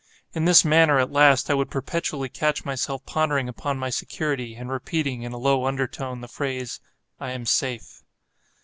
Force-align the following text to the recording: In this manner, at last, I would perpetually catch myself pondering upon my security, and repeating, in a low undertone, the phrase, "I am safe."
In 0.33 0.45
this 0.45 0.65
manner, 0.65 0.97
at 0.97 1.11
last, 1.11 1.47
I 1.47 1.53
would 1.53 1.69
perpetually 1.69 2.27
catch 2.27 2.65
myself 2.65 3.05
pondering 3.05 3.47
upon 3.47 3.77
my 3.77 3.91
security, 3.91 4.55
and 4.55 4.71
repeating, 4.71 5.21
in 5.21 5.31
a 5.31 5.37
low 5.37 5.65
undertone, 5.67 6.21
the 6.21 6.27
phrase, 6.27 6.79
"I 7.19 7.33
am 7.33 7.45
safe." 7.45 8.01